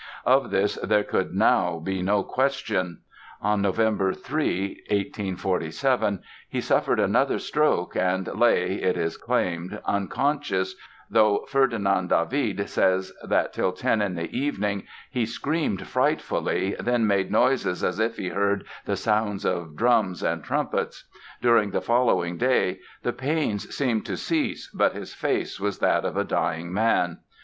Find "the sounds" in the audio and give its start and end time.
18.85-19.45